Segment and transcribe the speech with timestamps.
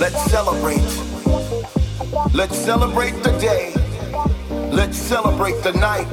[0.00, 0.80] Let's celebrate
[2.32, 3.74] Let's celebrate the day.
[4.72, 6.08] Let's celebrate the night.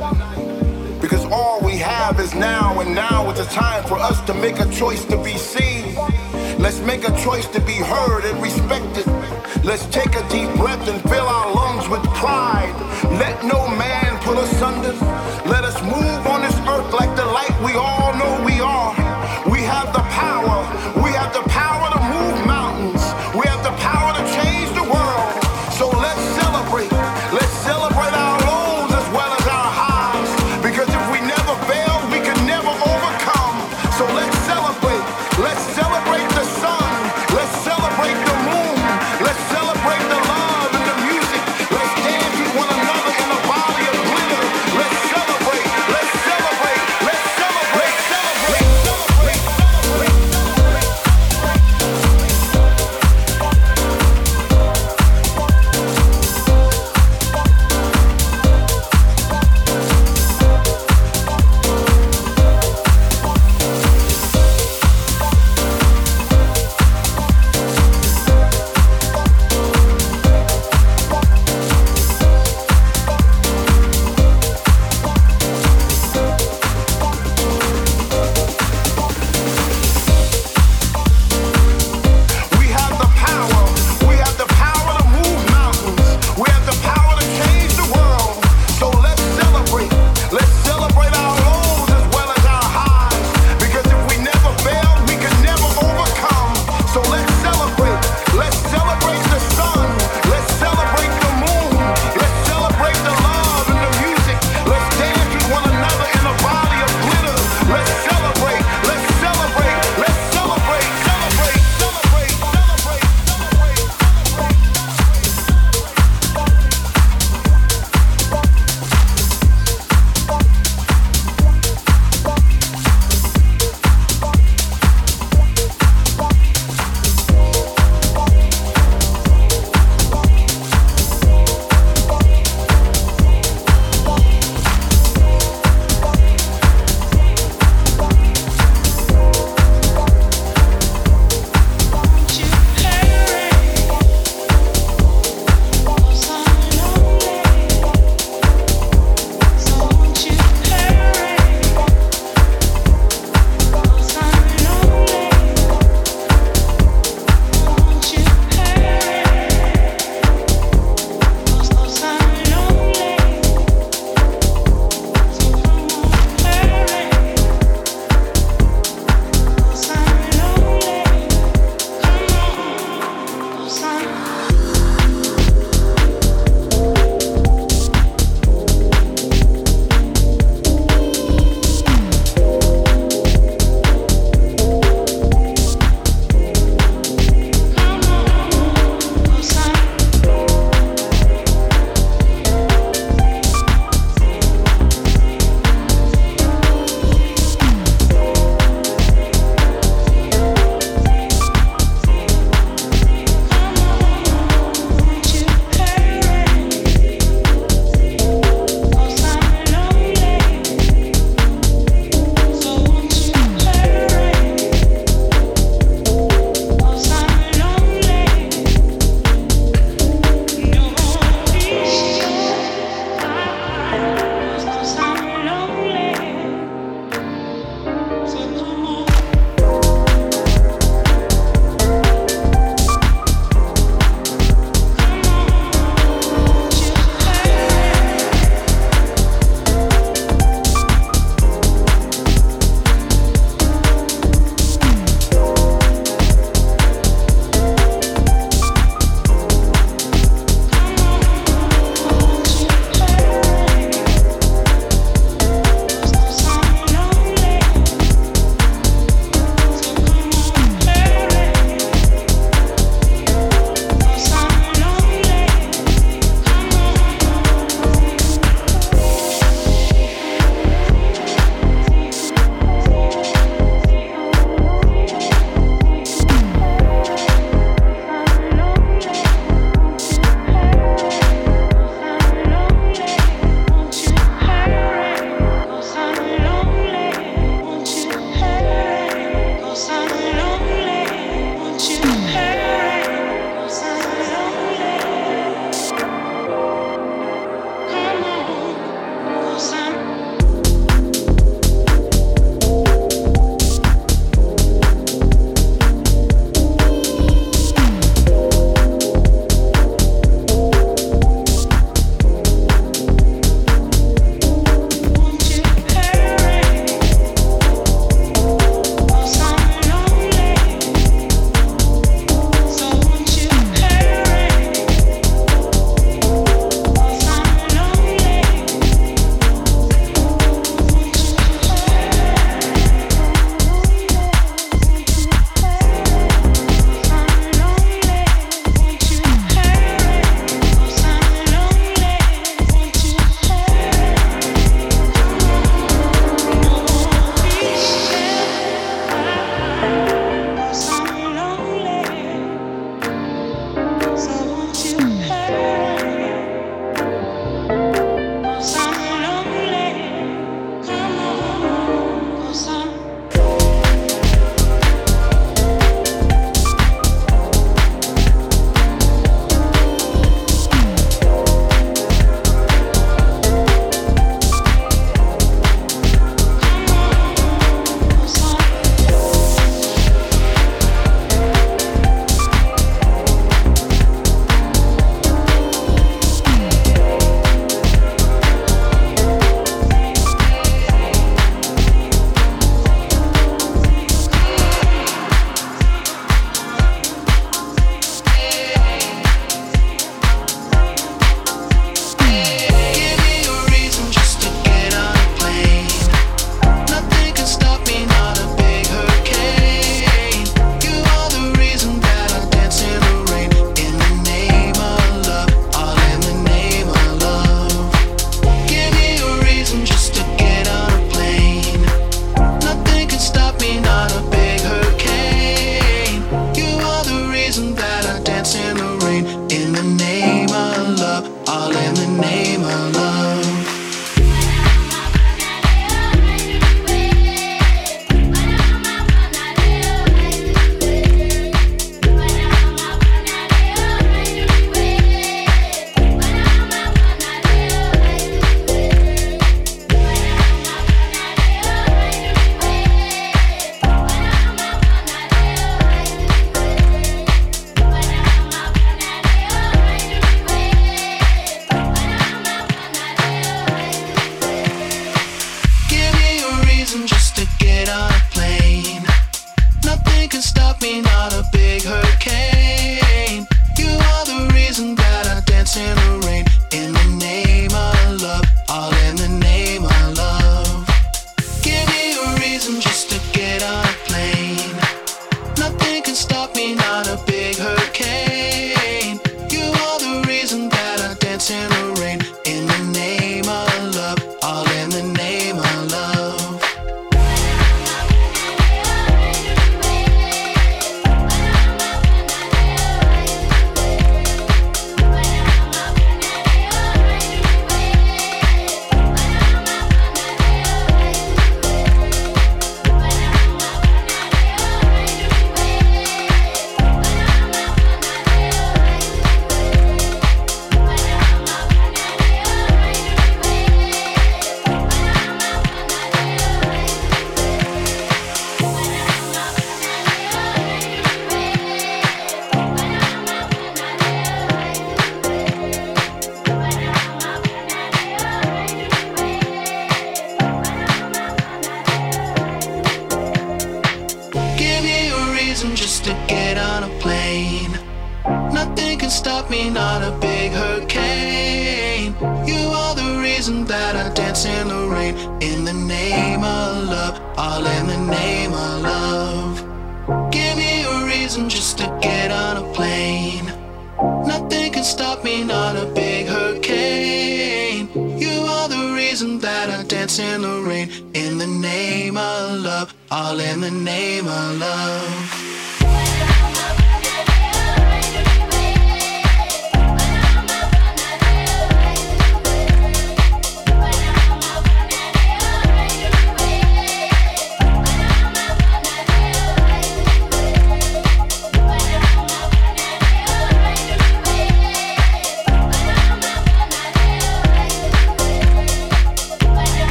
[0.99, 4.59] Because all we have is now, and now is the time for us to make
[4.59, 5.95] a choice to be seen.
[6.59, 9.07] Let's make a choice to be heard and respected.
[9.63, 12.75] Let's take a deep breath and fill our lungs with pride.
[13.23, 14.91] Let no man put us under.
[15.49, 17.96] Let us move on this earth like the light we all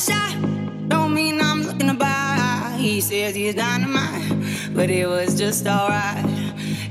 [0.00, 0.34] shot.
[0.88, 2.74] Don't mean I'm looking to buy.
[2.78, 6.24] He says he's dynamite, but it was just alright.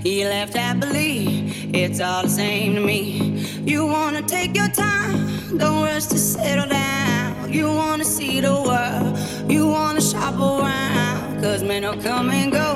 [0.03, 3.43] He left happily, it's all the same to me.
[3.65, 7.51] You wanna take your time, don't rush to settle down.
[7.51, 9.17] You wanna see the world,
[9.51, 11.41] you wanna shop around.
[11.41, 12.75] Cause men will come and go,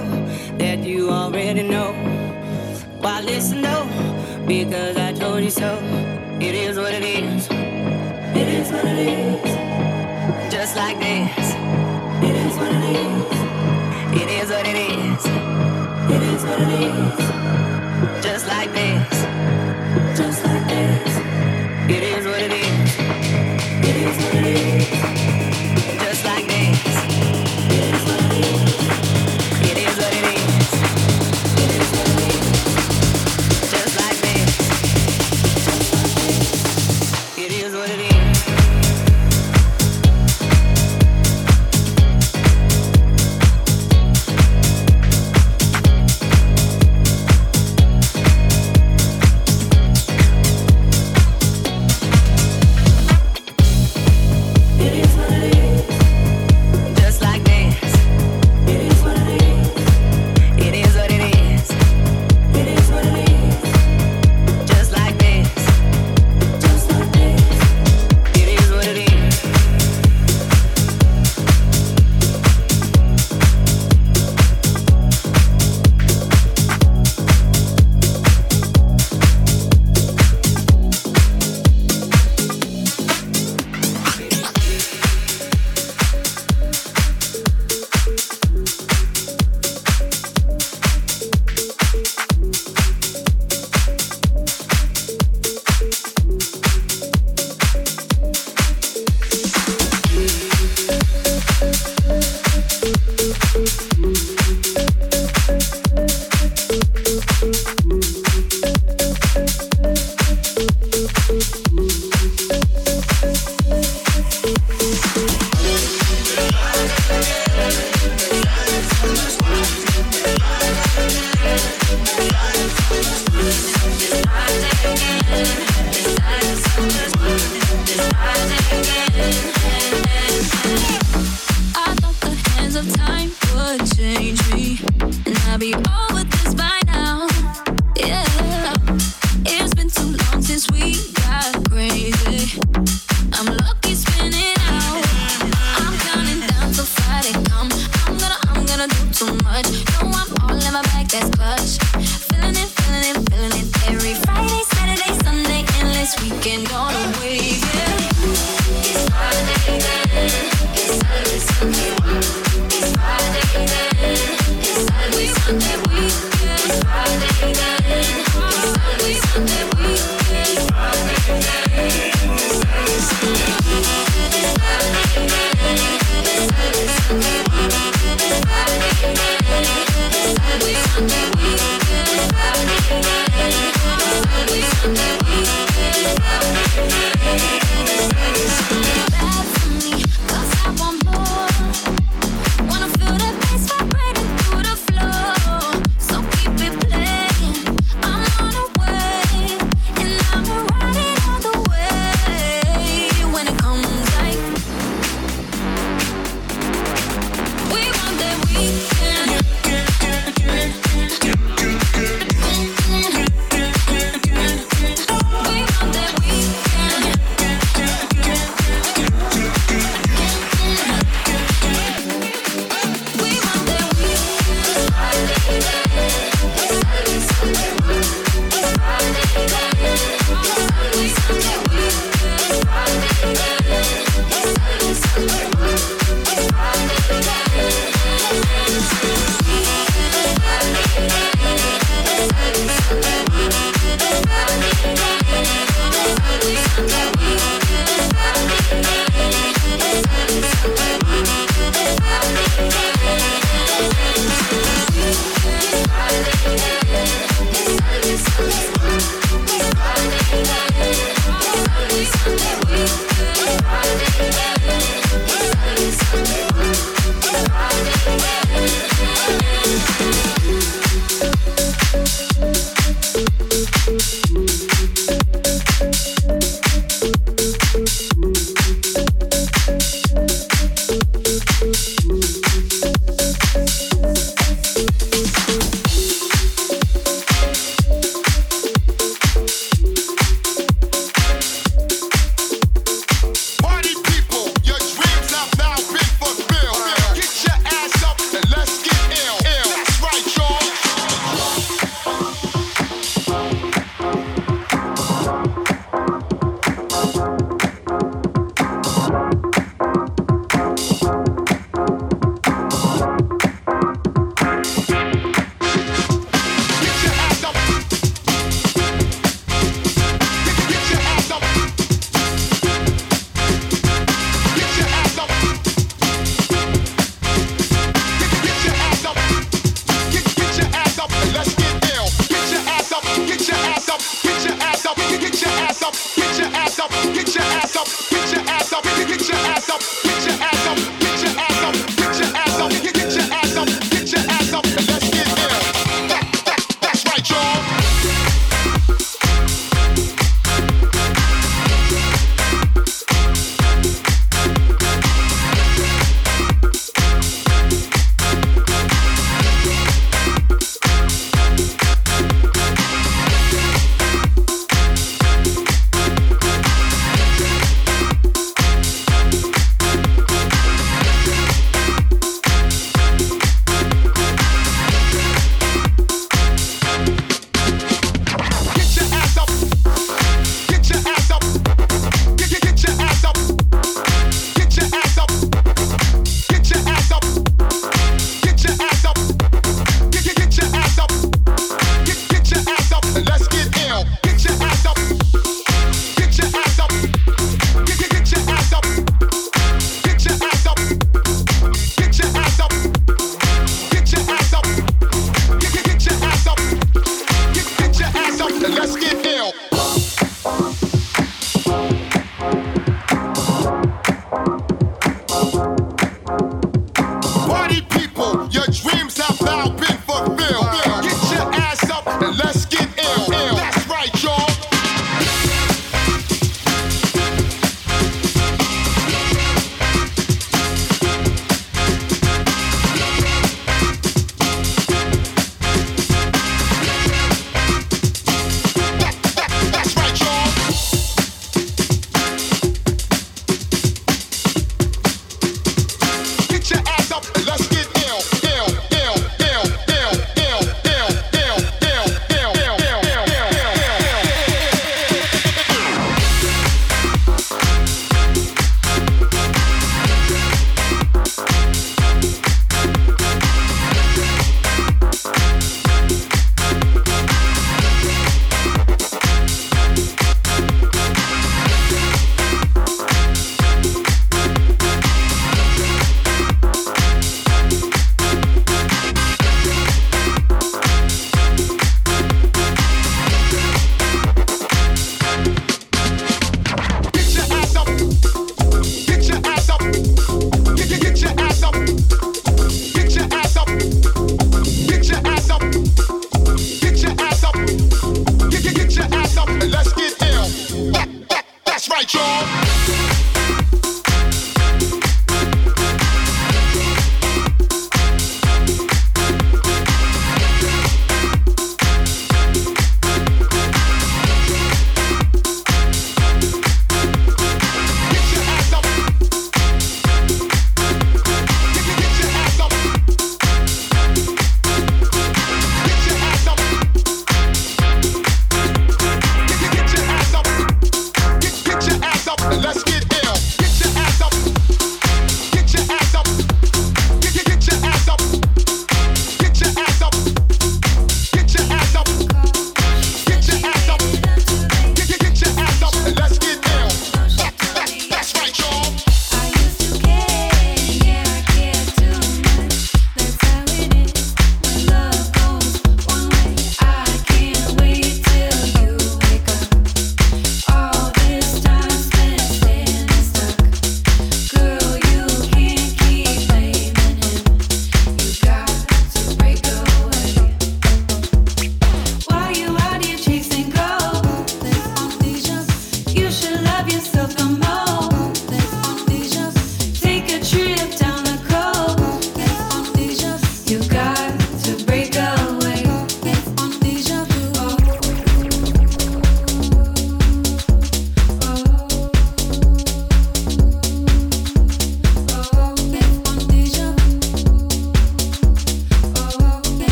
[0.57, 1.93] that you already know.
[3.01, 3.87] Why listen though?
[4.47, 5.77] Because I told you so.
[6.41, 7.47] It is what it is.
[7.51, 9.62] It is what it is
[10.75, 11.53] like this.
[12.23, 14.21] It is what it is.
[14.21, 15.25] It is what it is.
[16.15, 18.23] It is what it is.
[18.23, 19.32] Just like this.